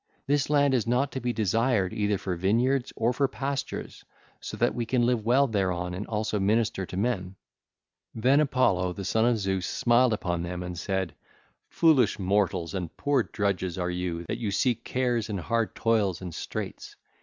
[0.25, 4.03] This land is not to be desired either for vineyards or for pastures
[4.39, 7.35] so that we can live well thereon and also minister to men.'
[8.15, 8.21] (ll.
[8.23, 11.13] 531 544) Then Apollo, the son of Zeus, smiled upon them and said:
[11.69, 16.33] 'Foolish mortals and poor drudges are you, that you seek cares and hard toils and
[16.33, 16.95] straits!